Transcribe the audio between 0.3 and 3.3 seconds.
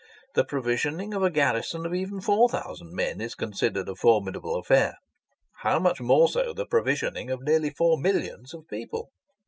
The provisioning of a garrison of even four thousand men